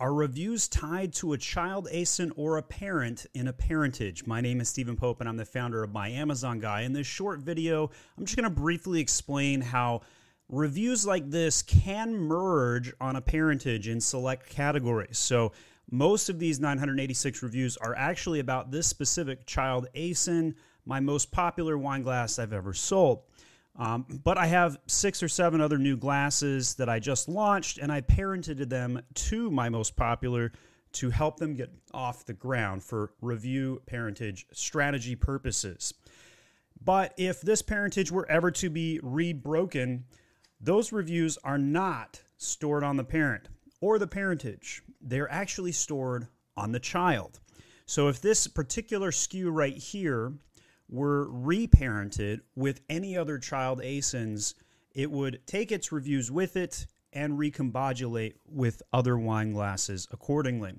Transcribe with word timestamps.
Are 0.00 0.14
reviews 0.14 0.66
tied 0.66 1.12
to 1.16 1.34
a 1.34 1.38
child 1.38 1.86
ASIN 1.92 2.32
or 2.34 2.56
a 2.56 2.62
parent 2.62 3.26
in 3.34 3.48
a 3.48 3.52
parentage? 3.52 4.26
My 4.26 4.40
name 4.40 4.62
is 4.62 4.70
Stephen 4.70 4.96
Pope 4.96 5.20
and 5.20 5.28
I'm 5.28 5.36
the 5.36 5.44
founder 5.44 5.84
of 5.84 5.92
My 5.92 6.08
Amazon 6.08 6.58
Guy. 6.58 6.80
In 6.80 6.94
this 6.94 7.06
short 7.06 7.40
video, 7.40 7.90
I'm 8.16 8.24
just 8.24 8.34
going 8.34 8.48
to 8.48 8.60
briefly 8.60 8.98
explain 8.98 9.60
how 9.60 10.00
reviews 10.48 11.04
like 11.04 11.28
this 11.28 11.60
can 11.60 12.14
merge 12.14 12.94
on 12.98 13.16
a 13.16 13.20
parentage 13.20 13.88
in 13.88 14.00
select 14.00 14.48
categories. 14.48 15.18
So, 15.18 15.52
most 15.90 16.30
of 16.30 16.38
these 16.38 16.60
986 16.60 17.42
reviews 17.42 17.76
are 17.76 17.94
actually 17.94 18.40
about 18.40 18.70
this 18.70 18.86
specific 18.86 19.44
child 19.44 19.86
ASIN, 19.94 20.54
my 20.86 21.00
most 21.00 21.30
popular 21.30 21.76
wine 21.76 22.00
glass 22.02 22.38
I've 22.38 22.54
ever 22.54 22.72
sold. 22.72 23.24
Um, 23.80 24.04
but 24.24 24.36
I 24.36 24.44
have 24.44 24.78
six 24.86 25.22
or 25.22 25.28
seven 25.28 25.62
other 25.62 25.78
new 25.78 25.96
glasses 25.96 26.74
that 26.74 26.90
I 26.90 26.98
just 26.98 27.30
launched, 27.30 27.78
and 27.78 27.90
I 27.90 28.02
parented 28.02 28.68
them 28.68 29.00
to 29.14 29.50
my 29.50 29.70
most 29.70 29.96
popular 29.96 30.52
to 30.92 31.08
help 31.08 31.38
them 31.38 31.54
get 31.54 31.70
off 31.94 32.26
the 32.26 32.34
ground 32.34 32.84
for 32.84 33.14
review 33.22 33.80
parentage 33.86 34.46
strategy 34.52 35.16
purposes. 35.16 35.94
But 36.84 37.14
if 37.16 37.40
this 37.40 37.62
parentage 37.62 38.12
were 38.12 38.30
ever 38.30 38.50
to 38.50 38.68
be 38.68 39.00
rebroken, 39.02 40.02
those 40.60 40.92
reviews 40.92 41.38
are 41.42 41.58
not 41.58 42.20
stored 42.36 42.84
on 42.84 42.98
the 42.98 43.04
parent 43.04 43.48
or 43.80 43.98
the 43.98 44.06
parentage. 44.06 44.82
They're 45.00 45.30
actually 45.32 45.72
stored 45.72 46.28
on 46.54 46.72
the 46.72 46.80
child. 46.80 47.40
So 47.86 48.08
if 48.08 48.20
this 48.20 48.46
particular 48.46 49.10
SKU 49.10 49.48
right 49.50 49.76
here 49.76 50.34
were 50.90 51.28
reparented 51.28 52.40
with 52.56 52.80
any 52.90 53.16
other 53.16 53.38
child 53.38 53.80
ASINs, 53.80 54.54
it 54.92 55.10
would 55.10 55.40
take 55.46 55.70
its 55.70 55.92
reviews 55.92 56.30
with 56.30 56.56
it 56.56 56.86
and 57.12 57.38
recombobulate 57.38 58.34
with 58.46 58.82
other 58.92 59.16
wine 59.16 59.52
glasses 59.52 60.06
accordingly. 60.10 60.74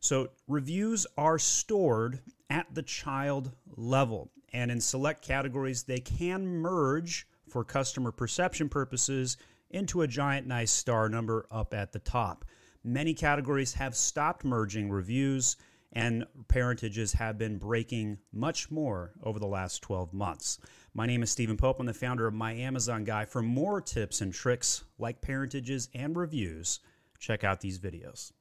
So, 0.00 0.30
reviews 0.48 1.06
are 1.16 1.38
stored 1.38 2.20
at 2.50 2.74
the 2.74 2.82
child 2.82 3.52
level, 3.76 4.30
and 4.52 4.70
in 4.70 4.80
select 4.80 5.24
categories, 5.24 5.84
they 5.84 6.00
can 6.00 6.44
merge 6.46 7.26
for 7.48 7.62
customer 7.62 8.10
perception 8.10 8.68
purposes 8.68 9.36
into 9.70 10.02
a 10.02 10.08
giant 10.08 10.46
nice 10.46 10.72
star 10.72 11.08
number 11.08 11.46
up 11.50 11.72
at 11.72 11.92
the 11.92 11.98
top. 12.00 12.44
Many 12.82 13.14
categories 13.14 13.74
have 13.74 13.94
stopped 13.94 14.44
merging 14.44 14.90
reviews 14.90 15.56
and 15.92 16.26
parentages 16.48 17.12
have 17.14 17.38
been 17.38 17.58
breaking 17.58 18.18
much 18.32 18.70
more 18.70 19.12
over 19.22 19.38
the 19.38 19.46
last 19.46 19.82
12 19.82 20.12
months. 20.12 20.58
My 20.94 21.06
name 21.06 21.22
is 21.22 21.30
Stephen 21.30 21.56
Pope. 21.56 21.80
I'm 21.80 21.86
the 21.86 21.94
founder 21.94 22.26
of 22.26 22.34
My 22.34 22.52
Amazon 22.52 23.04
Guy. 23.04 23.24
For 23.24 23.42
more 23.42 23.80
tips 23.80 24.20
and 24.20 24.32
tricks 24.32 24.84
like 24.98 25.20
parentages 25.20 25.88
and 25.94 26.16
reviews, 26.16 26.80
check 27.18 27.44
out 27.44 27.60
these 27.60 27.78
videos. 27.78 28.32